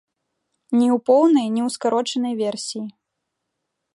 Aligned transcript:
Ні 0.77 0.87
ў 0.93 0.97
поўнай, 1.09 1.47
ні 1.57 1.61
ў 1.67 1.75
скарочанай 1.75 2.33
версіі. 2.41 2.85